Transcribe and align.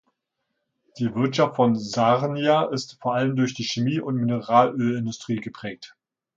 Die 0.97 1.13
Wirtschaft 1.13 1.57
von 1.57 1.75
Sarnia 1.75 2.63
ist 2.63 2.97
vor 2.99 3.13
allem 3.13 3.35
durch 3.35 3.53
die 3.53 3.63
Chemie- 3.65 3.99
und 3.99 4.15
Mineralölindustrie 4.15 5.35
geprägt. 5.35 5.95